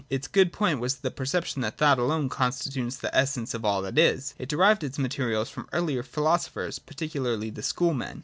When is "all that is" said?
3.63-4.33